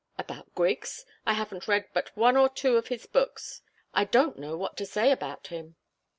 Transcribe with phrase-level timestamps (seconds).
[0.17, 1.05] "About Griggs?
[1.27, 3.61] I haven't read but one or two of his books.
[3.93, 5.75] I don't know what to say about him."